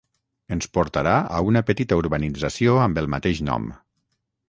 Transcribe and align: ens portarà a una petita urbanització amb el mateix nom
ens 0.55 0.69
portarà 0.77 1.13
a 1.35 1.43
una 1.51 1.63
petita 1.69 2.01
urbanització 2.01 2.81
amb 2.89 3.01
el 3.03 3.15
mateix 3.19 3.47
nom 3.53 3.73